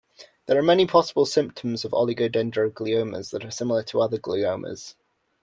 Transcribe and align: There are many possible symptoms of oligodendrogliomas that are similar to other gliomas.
There 0.47 0.57
are 0.57 0.63
many 0.63 0.87
possible 0.87 1.27
symptoms 1.27 1.85
of 1.85 1.91
oligodendrogliomas 1.91 3.29
that 3.29 3.45
are 3.45 3.51
similar 3.51 3.83
to 3.83 4.01
other 4.01 4.17
gliomas. 4.17 4.95